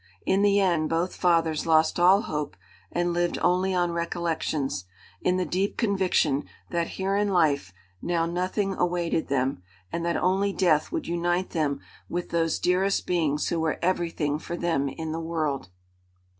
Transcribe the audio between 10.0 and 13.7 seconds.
that only death would unite them with those dearest beings who